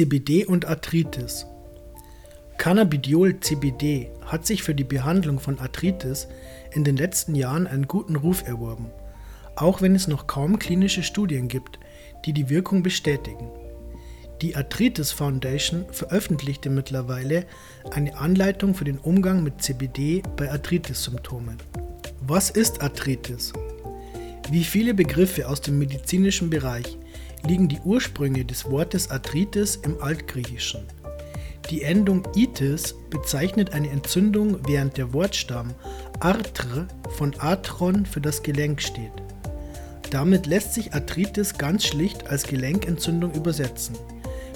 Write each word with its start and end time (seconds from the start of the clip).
CBD 0.00 0.46
und 0.46 0.64
Arthritis. 0.64 1.44
Cannabidiol 2.56 3.38
CBD 3.38 4.10
hat 4.24 4.46
sich 4.46 4.62
für 4.62 4.74
die 4.74 4.82
Behandlung 4.82 5.38
von 5.38 5.58
Arthritis 5.58 6.26
in 6.72 6.84
den 6.84 6.96
letzten 6.96 7.34
Jahren 7.34 7.66
einen 7.66 7.86
guten 7.86 8.16
Ruf 8.16 8.42
erworben, 8.46 8.86
auch 9.56 9.82
wenn 9.82 9.94
es 9.94 10.08
noch 10.08 10.26
kaum 10.26 10.58
klinische 10.58 11.02
Studien 11.02 11.48
gibt, 11.48 11.78
die 12.24 12.32
die 12.32 12.48
Wirkung 12.48 12.82
bestätigen. 12.82 13.50
Die 14.40 14.56
Arthritis 14.56 15.12
Foundation 15.12 15.84
veröffentlichte 15.90 16.70
mittlerweile 16.70 17.44
eine 17.90 18.16
Anleitung 18.16 18.74
für 18.74 18.84
den 18.84 18.96
Umgang 18.96 19.42
mit 19.42 19.60
CBD 19.60 20.22
bei 20.34 20.50
Arthritis-Symptomen. 20.50 21.58
Was 22.22 22.48
ist 22.48 22.80
Arthritis? 22.80 23.52
Wie 24.50 24.64
viele 24.64 24.94
Begriffe 24.94 25.46
aus 25.46 25.60
dem 25.60 25.78
medizinischen 25.78 26.48
Bereich 26.48 26.96
liegen 27.46 27.68
die 27.68 27.80
Ursprünge 27.84 28.44
des 28.44 28.70
Wortes 28.70 29.10
Arthritis 29.10 29.76
im 29.76 30.00
Altgriechischen. 30.02 30.82
Die 31.70 31.82
Endung 31.82 32.26
itis 32.34 32.94
bezeichnet 33.10 33.72
eine 33.72 33.90
Entzündung, 33.90 34.58
während 34.66 34.96
der 34.96 35.12
Wortstamm 35.12 35.74
arthr 36.18 36.88
von 37.16 37.34
atron 37.38 38.04
für 38.06 38.20
das 38.20 38.42
Gelenk 38.42 38.82
steht. 38.82 39.12
Damit 40.10 40.46
lässt 40.46 40.74
sich 40.74 40.92
Arthritis 40.92 41.56
ganz 41.56 41.84
schlicht 41.84 42.26
als 42.26 42.42
Gelenkentzündung 42.42 43.32
übersetzen, 43.32 43.96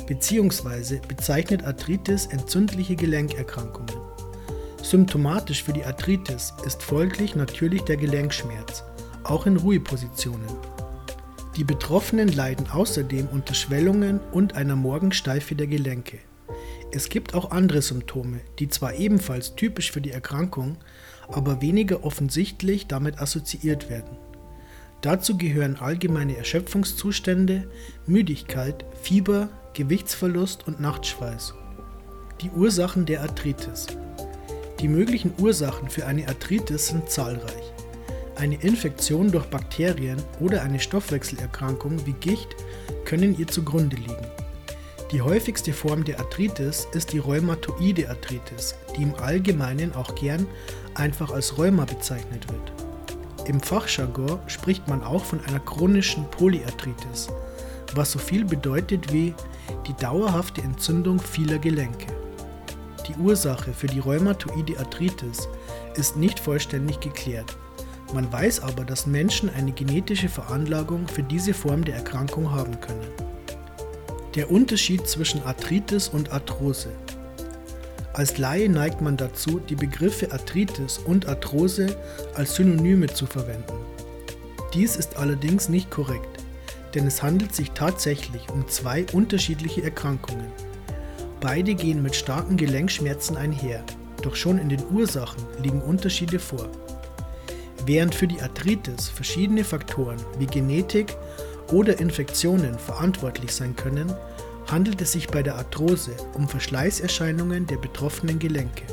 beziehungsweise 0.08 1.00
bezeichnet 1.06 1.64
Arthritis 1.64 2.26
entzündliche 2.26 2.96
Gelenkerkrankungen. 2.96 3.94
Symptomatisch 4.82 5.62
für 5.62 5.72
die 5.72 5.84
Arthritis 5.84 6.52
ist 6.66 6.82
folglich 6.82 7.36
natürlich 7.36 7.82
der 7.82 7.96
Gelenkschmerz, 7.96 8.82
auch 9.22 9.46
in 9.46 9.56
Ruhepositionen. 9.56 10.73
Die 11.56 11.64
Betroffenen 11.64 12.28
leiden 12.28 12.68
außerdem 12.68 13.28
unter 13.28 13.54
Schwellungen 13.54 14.18
und 14.32 14.54
einer 14.56 14.74
Morgensteife 14.74 15.54
der 15.54 15.68
Gelenke. 15.68 16.18
Es 16.90 17.08
gibt 17.08 17.34
auch 17.34 17.52
andere 17.52 17.80
Symptome, 17.80 18.40
die 18.58 18.68
zwar 18.68 18.94
ebenfalls 18.94 19.54
typisch 19.54 19.92
für 19.92 20.00
die 20.00 20.10
Erkrankung, 20.10 20.76
aber 21.28 21.62
weniger 21.62 22.04
offensichtlich 22.04 22.88
damit 22.88 23.20
assoziiert 23.20 23.88
werden. 23.88 24.16
Dazu 25.00 25.36
gehören 25.38 25.76
allgemeine 25.76 26.36
Erschöpfungszustände, 26.36 27.68
Müdigkeit, 28.06 28.84
Fieber, 29.02 29.48
Gewichtsverlust 29.74 30.66
und 30.66 30.80
Nachtschweiß. 30.80 31.54
Die 32.40 32.50
Ursachen 32.50 33.06
der 33.06 33.22
Arthritis. 33.22 33.86
Die 34.80 34.88
möglichen 34.88 35.32
Ursachen 35.38 35.88
für 35.88 36.06
eine 36.06 36.26
Arthritis 36.26 36.88
sind 36.88 37.10
zahlreich. 37.10 37.73
Eine 38.36 38.56
Infektion 38.56 39.30
durch 39.30 39.46
Bakterien 39.46 40.20
oder 40.40 40.62
eine 40.62 40.80
Stoffwechselerkrankung 40.80 42.04
wie 42.04 42.14
Gicht 42.14 42.56
können 43.04 43.38
ihr 43.38 43.46
zugrunde 43.46 43.96
liegen. 43.96 44.26
Die 45.12 45.22
häufigste 45.22 45.72
Form 45.72 46.04
der 46.04 46.18
Arthritis 46.18 46.88
ist 46.92 47.12
die 47.12 47.18
rheumatoide 47.18 48.08
Arthritis, 48.08 48.74
die 48.96 49.02
im 49.02 49.14
Allgemeinen 49.14 49.94
auch 49.94 50.16
gern 50.16 50.48
einfach 50.94 51.30
als 51.30 51.56
Rheuma 51.56 51.84
bezeichnet 51.84 52.46
wird. 52.50 52.72
Im 53.48 53.60
Fachjargon 53.60 54.40
spricht 54.48 54.88
man 54.88 55.04
auch 55.04 55.24
von 55.24 55.40
einer 55.44 55.60
chronischen 55.60 56.28
Polyarthritis, 56.30 57.28
was 57.94 58.10
so 58.10 58.18
viel 58.18 58.44
bedeutet 58.44 59.12
wie 59.12 59.32
die 59.86 59.94
dauerhafte 59.94 60.62
Entzündung 60.62 61.20
vieler 61.20 61.58
Gelenke. 61.58 62.08
Die 63.06 63.14
Ursache 63.14 63.72
für 63.72 63.86
die 63.86 64.00
rheumatoide 64.00 64.78
Arthritis 64.78 65.46
ist 65.94 66.16
nicht 66.16 66.40
vollständig 66.40 66.98
geklärt. 66.98 67.56
Man 68.14 68.32
weiß 68.32 68.60
aber, 68.60 68.84
dass 68.84 69.06
Menschen 69.06 69.50
eine 69.50 69.72
genetische 69.72 70.28
Veranlagung 70.28 71.08
für 71.08 71.24
diese 71.24 71.52
Form 71.52 71.84
der 71.84 71.96
Erkrankung 71.96 72.52
haben 72.52 72.80
können. 72.80 73.08
Der 74.36 74.52
Unterschied 74.52 75.08
zwischen 75.08 75.42
Arthritis 75.42 76.06
und 76.08 76.30
Arthrose. 76.30 76.90
Als 78.12 78.38
Laie 78.38 78.68
neigt 78.68 79.00
man 79.00 79.16
dazu, 79.16 79.58
die 79.58 79.74
Begriffe 79.74 80.30
Arthritis 80.30 80.98
und 80.98 81.26
Arthrose 81.26 81.96
als 82.36 82.54
Synonyme 82.54 83.08
zu 83.08 83.26
verwenden. 83.26 83.74
Dies 84.74 84.94
ist 84.94 85.16
allerdings 85.16 85.68
nicht 85.68 85.90
korrekt, 85.90 86.38
denn 86.94 87.08
es 87.08 87.20
handelt 87.20 87.52
sich 87.52 87.72
tatsächlich 87.72 88.48
um 88.48 88.68
zwei 88.68 89.04
unterschiedliche 89.12 89.82
Erkrankungen. 89.82 90.46
Beide 91.40 91.74
gehen 91.74 92.00
mit 92.00 92.14
starken 92.14 92.56
Gelenkschmerzen 92.56 93.36
einher, 93.36 93.82
doch 94.22 94.36
schon 94.36 94.58
in 94.58 94.68
den 94.68 94.84
Ursachen 94.92 95.42
liegen 95.60 95.82
Unterschiede 95.82 96.38
vor. 96.38 96.70
Während 97.86 98.14
für 98.14 98.26
die 98.26 98.40
Arthritis 98.40 99.08
verschiedene 99.08 99.62
Faktoren 99.62 100.18
wie 100.38 100.46
Genetik 100.46 101.16
oder 101.70 101.98
Infektionen 101.98 102.78
verantwortlich 102.78 103.52
sein 103.52 103.76
können, 103.76 104.10
handelt 104.70 105.02
es 105.02 105.12
sich 105.12 105.28
bei 105.28 105.42
der 105.42 105.56
Arthrose 105.56 106.16
um 106.32 106.48
Verschleißerscheinungen 106.48 107.66
der 107.66 107.76
betroffenen 107.76 108.38
Gelenke. 108.38 108.84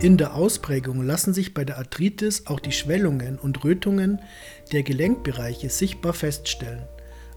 In 0.00 0.18
der 0.18 0.34
Ausprägung 0.34 1.02
lassen 1.02 1.32
sich 1.32 1.54
bei 1.54 1.64
der 1.64 1.78
Arthritis 1.78 2.46
auch 2.46 2.60
die 2.60 2.72
Schwellungen 2.72 3.38
und 3.38 3.64
Rötungen 3.64 4.20
der 4.72 4.82
Gelenkbereiche 4.82 5.70
sichtbar 5.70 6.12
feststellen, 6.12 6.82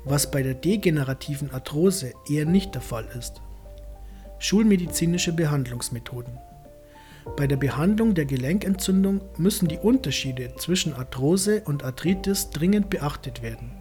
was 0.04 0.32
bei 0.32 0.44
der 0.44 0.56
degenerativen 0.56 1.52
Arthrose 1.52 2.14
eher 2.28 2.46
nicht 2.46 2.74
der 2.74 2.82
Fall 2.82 3.08
ist. 3.18 3.42
Schulmedizinische 4.40 5.32
Behandlungsmethoden 5.32 6.40
bei 7.38 7.48
der 7.48 7.58
Behandlung 7.58 8.14
der 8.14 8.26
Gelenkentzündung 8.26 9.22
müssen 9.38 9.68
die 9.68 9.78
Unterschiede 9.78 10.54
zwischen 10.58 10.94
Arthrose 10.94 11.64
und 11.66 11.84
Arthritis 11.84 12.50
dringend 12.52 12.90
beachtet 12.90 13.42
werden. 13.42 13.72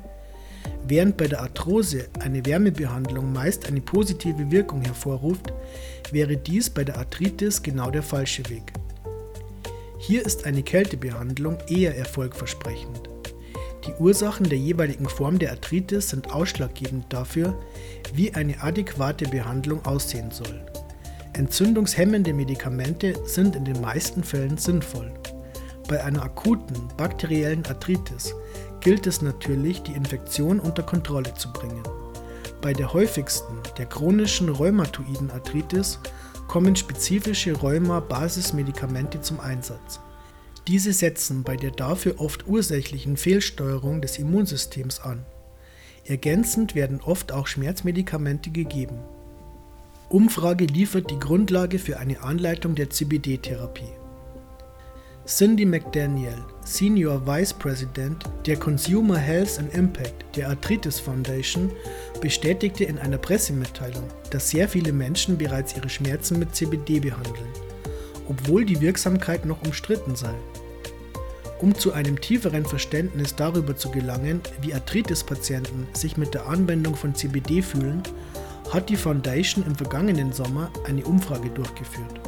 Während 0.87 1.17
bei 1.17 1.29
der 1.29 1.41
Arthrose 1.41 2.09
eine 2.21 2.45
Wärmebehandlung 2.45 3.33
meist 3.33 3.67
eine 3.69 3.81
positive 3.81 4.51
Wirkung 4.51 4.83
hervorruft, 4.83 5.53
wäre 6.11 6.37
dies 6.37 6.69
bei 6.69 6.85
der 6.85 6.99
Arthritis 6.99 7.63
genau 7.63 7.91
der 7.91 8.03
falsche 8.03 8.49
Weg. 8.51 8.73
Hier 9.99 10.27
ist 10.27 10.45
eine 10.45 10.63
Kältebehandlung 10.63 11.59
eher 11.69 11.97
erfolgversprechend. 11.97 13.09
Die 13.87 13.93
Ursachen 14.03 14.49
der 14.49 14.59
jeweiligen 14.59 15.09
Form 15.09 15.39
der 15.39 15.51
Arthritis 15.53 16.11
sind 16.11 16.33
ausschlaggebend 16.33 17.07
dafür, 17.11 17.59
wie 18.13 18.35
eine 18.35 18.63
adäquate 18.63 19.29
Behandlung 19.29 19.85
aussehen 19.85 20.31
soll. 20.31 20.67
Entzündungshemmende 21.35 22.33
Medikamente 22.33 23.15
sind 23.27 23.57
in 23.57 23.65
den 23.65 23.81
meisten 23.81 24.23
Fällen 24.23 24.57
sinnvoll. 24.57 25.13
Bei 25.89 26.03
einer 26.03 26.23
akuten 26.23 26.77
bakteriellen 26.97 27.67
Arthritis 27.67 28.33
gilt 28.81 29.07
es 29.09 29.21
natürlich, 29.21 29.83
die 29.83 29.93
Infektion 29.93 30.61
unter 30.61 30.85
Kontrolle 30.85 31.35
zu 31.35 31.53
bringen. 31.53 31.83
Bei 32.63 32.73
der 32.73 32.93
häufigsten, 32.93 33.59
der 33.77 33.87
chronischen 33.87 34.49
rheumatoiden 34.49 35.31
Arthritis, 35.33 35.99
kommen 36.47 36.77
spezifische 36.77 37.53
Rheuma-Basismedikamente 37.53 39.21
zum 39.21 39.41
Einsatz. 39.41 39.99
Diese 40.69 40.93
setzen 40.93 41.43
bei 41.43 41.57
der 41.57 41.73
dafür 41.73 42.21
oft 42.21 42.47
ursächlichen 42.47 43.17
Fehlsteuerung 43.17 44.01
des 44.01 44.19
Immunsystems 44.19 45.01
an. 45.01 45.27
Ergänzend 46.05 46.75
werden 46.75 47.01
oft 47.05 47.33
auch 47.33 47.49
Schmerzmedikamente 47.49 48.51
gegeben. 48.51 48.99
Umfrage 50.11 50.67
liefert 50.67 51.11
die 51.11 51.19
Grundlage 51.19 51.79
für 51.79 51.99
eine 51.99 52.23
Anleitung 52.23 52.75
der 52.75 52.91
CBD-Therapie. 52.91 53.89
Cindy 55.27 55.65
McDaniel, 55.65 56.37
Senior 56.63 57.27
Vice 57.27 57.55
President 57.55 58.23
der 58.45 58.59
Consumer 58.59 59.17
Health 59.17 59.59
and 59.59 59.73
Impact 59.73 60.37
der 60.37 60.51
Arthritis 60.51 61.01
Foundation, 61.01 61.73
bestätigte 62.21 62.85
in 62.85 62.99
einer 62.99 63.17
Pressemitteilung, 63.17 64.05
dass 64.31 64.51
sehr 64.51 64.69
viele 64.69 64.93
Menschen 64.93 65.39
bereits 65.39 65.75
ihre 65.75 65.89
Schmerzen 65.89 66.39
mit 66.39 66.55
CBD 66.55 67.01
behandeln, 67.01 67.49
obwohl 68.29 68.67
die 68.67 68.83
Wirksamkeit 68.83 69.47
noch 69.47 69.63
umstritten 69.63 70.15
sei. 70.15 70.35
Um 71.61 71.75
zu 71.75 71.95
einem 71.95 72.21
tieferen 72.21 72.67
Verständnis 72.67 73.35
darüber 73.35 73.75
zu 73.75 73.91
gelangen, 73.91 74.43
wie 74.61 74.75
Arthritis-Patienten 74.75 75.87
sich 75.95 76.19
mit 76.19 76.35
der 76.35 76.47
Anwendung 76.47 76.95
von 76.95 77.15
CBD 77.15 77.63
fühlen, 77.63 78.03
hat 78.75 78.89
die 78.89 78.97
Foundation 78.97 79.65
im 79.65 79.77
vergangenen 79.77 80.33
Sommer 80.33 80.69
eine 80.85 81.05
Umfrage 81.05 81.49
durchgeführt. 81.49 82.21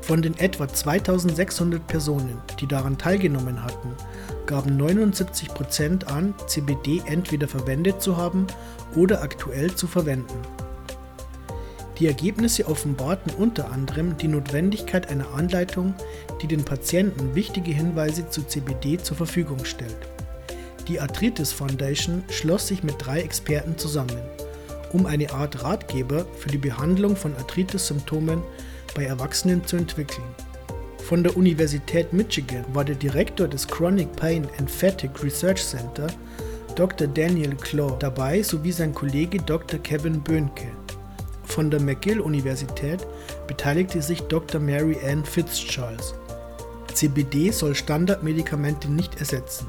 Von 0.00 0.22
den 0.22 0.38
etwa 0.38 0.68
2600 0.68 1.84
Personen, 1.88 2.40
die 2.60 2.68
daran 2.68 2.96
teilgenommen 2.96 3.62
hatten, 3.64 3.90
gaben 4.46 4.80
79% 4.80 6.04
an, 6.04 6.34
CBD 6.46 7.02
entweder 7.06 7.48
verwendet 7.48 8.00
zu 8.00 8.16
haben 8.16 8.46
oder 8.94 9.22
aktuell 9.22 9.74
zu 9.74 9.88
verwenden. 9.88 10.38
Die 11.98 12.06
Ergebnisse 12.06 12.68
offenbarten 12.68 13.34
unter 13.34 13.72
anderem 13.72 14.16
die 14.16 14.28
Notwendigkeit 14.28 15.10
einer 15.10 15.34
Anleitung, 15.34 15.94
die 16.40 16.46
den 16.46 16.64
Patienten 16.64 17.34
wichtige 17.34 17.72
Hinweise 17.72 18.30
zu 18.30 18.44
CBD 18.44 18.98
zur 18.98 19.16
Verfügung 19.16 19.64
stellt. 19.64 19.98
Die 20.86 21.00
Arthritis 21.00 21.52
Foundation 21.52 22.22
schloss 22.30 22.68
sich 22.68 22.84
mit 22.84 22.94
drei 22.98 23.20
Experten 23.20 23.76
zusammen 23.76 24.16
um 24.92 25.06
eine 25.06 25.32
Art 25.32 25.62
Ratgeber 25.62 26.26
für 26.36 26.48
die 26.48 26.58
Behandlung 26.58 27.16
von 27.16 27.34
Arthritis-Symptomen 27.36 28.42
bei 28.94 29.04
Erwachsenen 29.04 29.64
zu 29.64 29.76
entwickeln. 29.76 30.26
Von 31.08 31.22
der 31.22 31.36
Universität 31.36 32.12
Michigan 32.12 32.64
war 32.74 32.84
der 32.84 32.96
Direktor 32.96 33.48
des 33.48 33.66
Chronic 33.66 34.12
Pain 34.16 34.46
and 34.58 34.70
Fatigue 34.70 35.22
Research 35.22 35.64
Center, 35.64 36.06
Dr. 36.74 37.08
Daniel 37.08 37.56
Claw, 37.56 37.96
dabei 37.98 38.42
sowie 38.42 38.72
sein 38.72 38.94
Kollege 38.94 39.38
Dr. 39.38 39.80
Kevin 39.80 40.20
Böhnke. 40.20 40.68
Von 41.44 41.70
der 41.70 41.80
McGill-Universität 41.80 43.06
beteiligte 43.46 44.02
sich 44.02 44.20
Dr. 44.22 44.60
Mary 44.60 44.98
Ann 45.04 45.24
Fitzcharles. 45.24 46.14
CBD 46.92 47.50
soll 47.50 47.74
Standardmedikamente 47.74 48.90
nicht 48.90 49.18
ersetzen. 49.18 49.66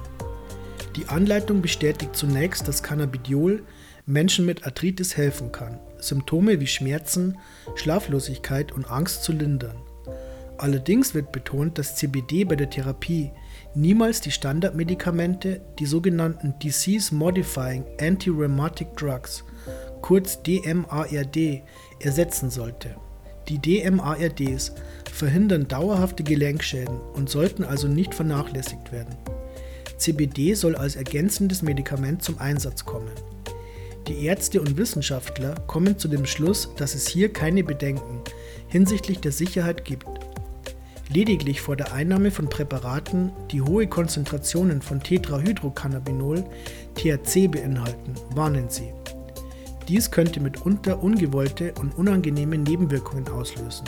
Die 0.96 1.08
Anleitung 1.08 1.62
bestätigt 1.62 2.16
zunächst, 2.16 2.68
dass 2.68 2.84
Cannabidiol 2.84 3.64
Menschen 4.06 4.46
mit 4.46 4.66
Arthritis 4.66 5.16
helfen 5.16 5.52
kann, 5.52 5.80
Symptome 6.00 6.60
wie 6.60 6.68
Schmerzen, 6.68 7.38
Schlaflosigkeit 7.76 8.72
und 8.72 8.90
Angst 8.90 9.24
zu 9.24 9.32
lindern. 9.32 9.76
Allerdings 10.58 11.14
wird 11.14 11.32
betont, 11.32 11.78
dass 11.78 11.96
CBD 11.96 12.44
bei 12.44 12.56
der 12.56 12.70
Therapie 12.70 13.32
niemals 13.76 14.20
die 14.20 14.32
Standardmedikamente, 14.32 15.62
die 15.78 15.86
sogenannten 15.86 16.58
Disease 16.60 17.16
Modifying 17.16 17.86
Anti-Rheumatic 18.02 18.98
Drugs, 18.98 19.46
kurz 20.02 20.42
DMARD, 20.44 21.62
ersetzen 22.00 22.50
sollte. 22.50 22.96
Die 23.48 23.60
DMARDs 23.60 24.74
verhindern 25.12 25.68
dauerhafte 25.68 26.24
Gelenkschäden 26.24 27.00
und 27.14 27.30
sollten 27.30 27.64
also 27.64 27.88
nicht 27.88 28.14
vernachlässigt 28.14 28.92
werden. 28.92 29.16
CBD 30.00 30.54
soll 30.54 30.76
als 30.76 30.96
ergänzendes 30.96 31.62
Medikament 31.62 32.24
zum 32.24 32.40
Einsatz 32.40 32.86
kommen. 32.86 33.12
Die 34.08 34.26
Ärzte 34.26 34.60
und 34.62 34.78
Wissenschaftler 34.78 35.56
kommen 35.68 36.00
zu 36.00 36.08
dem 36.08 36.26
Schluss, 36.26 36.70
dass 36.78 36.96
es 36.96 37.08
hier 37.08 37.32
keine 37.32 37.64
Bedenken 37.64 38.22
hinsichtlich 38.68 39.20
der 39.20 39.32
Sicherheit 39.32 39.86
gibt. 39.86 40.08
Lediglich 41.12 41.62
vor 41.62 41.76
der 41.76 41.92
Einnahme 41.92 42.32
von 42.32 42.50
Präparaten, 42.50 43.32
die 43.52 43.62
hohe 43.62 43.88
Konzentrationen 43.88 44.82
von 44.82 45.02
Tetrahydrocannabinol, 45.02 46.44
THC 46.96 47.48
beinhalten, 47.48 48.14
warnen 48.36 48.70
sie. 48.70 48.94
Dies 49.88 50.12
könnte 50.12 50.40
mitunter 50.40 51.02
ungewollte 51.02 51.74
und 51.80 51.98
unangenehme 51.98 52.60
Nebenwirkungen 52.60 53.28
auslösen. 53.28 53.86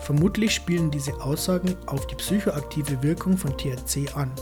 Vermutlich 0.00 0.52
spielen 0.52 0.90
diese 0.90 1.14
Aussagen 1.20 1.76
auf 1.86 2.06
die 2.08 2.16
psychoaktive 2.16 3.00
Wirkung 3.02 3.38
von 3.38 3.56
THC 3.56 4.12
an. 4.14 4.32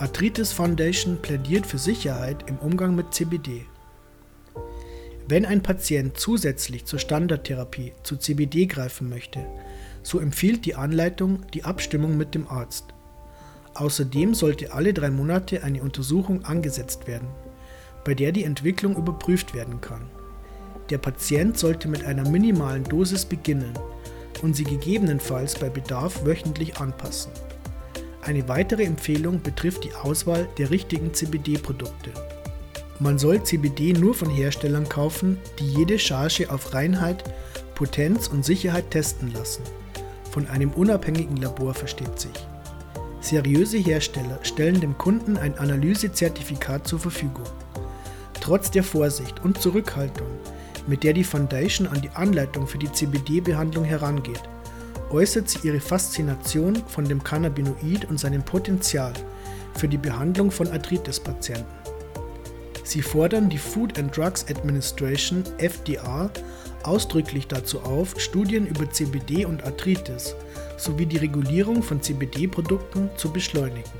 Arthritis 0.00 0.52
Foundation 0.52 1.20
plädiert 1.20 1.66
für 1.66 1.78
Sicherheit 1.78 2.48
im 2.48 2.56
Umgang 2.58 2.94
mit 2.94 3.12
CBD. 3.12 3.66
Wenn 5.26 5.44
ein 5.44 5.60
Patient 5.60 6.16
zusätzlich 6.16 6.84
zur 6.84 7.00
Standardtherapie 7.00 7.94
zu 8.04 8.16
CBD 8.16 8.66
greifen 8.66 9.08
möchte, 9.08 9.44
so 10.04 10.20
empfiehlt 10.20 10.66
die 10.66 10.76
Anleitung 10.76 11.44
die 11.52 11.64
Abstimmung 11.64 12.16
mit 12.16 12.36
dem 12.36 12.46
Arzt. 12.46 12.84
Außerdem 13.74 14.34
sollte 14.34 14.72
alle 14.72 14.94
drei 14.94 15.10
Monate 15.10 15.64
eine 15.64 15.82
Untersuchung 15.82 16.44
angesetzt 16.44 17.08
werden, 17.08 17.26
bei 18.04 18.14
der 18.14 18.30
die 18.30 18.44
Entwicklung 18.44 18.94
überprüft 18.94 19.52
werden 19.52 19.80
kann. 19.80 20.08
Der 20.90 20.98
Patient 20.98 21.58
sollte 21.58 21.88
mit 21.88 22.04
einer 22.04 22.28
minimalen 22.30 22.84
Dosis 22.84 23.24
beginnen 23.24 23.74
und 24.42 24.54
sie 24.54 24.64
gegebenenfalls 24.64 25.56
bei 25.56 25.68
Bedarf 25.68 26.24
wöchentlich 26.24 26.78
anpassen. 26.78 27.32
Eine 28.22 28.48
weitere 28.48 28.84
Empfehlung 28.84 29.42
betrifft 29.42 29.84
die 29.84 29.94
Auswahl 29.94 30.48
der 30.58 30.70
richtigen 30.70 31.14
CBD-Produkte. 31.14 32.10
Man 33.00 33.18
soll 33.18 33.42
CBD 33.42 33.92
nur 33.92 34.12
von 34.12 34.28
Herstellern 34.28 34.88
kaufen, 34.88 35.38
die 35.58 35.72
jede 35.72 35.98
Charge 35.98 36.50
auf 36.50 36.74
Reinheit, 36.74 37.22
Potenz 37.74 38.26
und 38.26 38.44
Sicherheit 38.44 38.90
testen 38.90 39.32
lassen. 39.32 39.62
Von 40.32 40.48
einem 40.48 40.70
unabhängigen 40.70 41.36
Labor 41.36 41.74
versteht 41.74 42.18
sich. 42.18 42.46
Seriöse 43.20 43.78
Hersteller 43.78 44.40
stellen 44.42 44.80
dem 44.80 44.98
Kunden 44.98 45.36
ein 45.36 45.56
Analysezertifikat 45.58 46.88
zur 46.88 46.98
Verfügung. 46.98 47.46
Trotz 48.40 48.70
der 48.70 48.82
Vorsicht 48.82 49.44
und 49.44 49.60
Zurückhaltung, 49.60 50.28
mit 50.86 51.04
der 51.04 51.12
die 51.12 51.24
Foundation 51.24 51.86
an 51.86 52.00
die 52.00 52.10
Anleitung 52.10 52.66
für 52.66 52.78
die 52.78 52.90
CBD-Behandlung 52.90 53.84
herangeht, 53.84 54.42
äußert 55.10 55.48
sie 55.48 55.66
ihre 55.66 55.80
Faszination 55.80 56.82
von 56.86 57.04
dem 57.04 57.22
Cannabinoid 57.22 58.04
und 58.08 58.18
seinem 58.18 58.42
Potenzial 58.42 59.12
für 59.74 59.88
die 59.88 59.96
Behandlung 59.96 60.50
von 60.50 60.68
Arthritis-Patienten. 60.68 61.66
Sie 62.84 63.02
fordern 63.02 63.50
die 63.50 63.58
Food 63.58 63.98
and 63.98 64.16
Drugs 64.16 64.46
Administration 64.48 65.44
FDA 65.58 66.30
ausdrücklich 66.84 67.46
dazu 67.46 67.80
auf, 67.80 68.18
Studien 68.18 68.66
über 68.66 68.90
CBD 68.90 69.44
und 69.44 69.62
Arthritis 69.64 70.34
sowie 70.76 71.06
die 71.06 71.18
Regulierung 71.18 71.82
von 71.82 72.00
CBD-Produkten 72.00 73.10
zu 73.16 73.30
beschleunigen. 73.30 73.90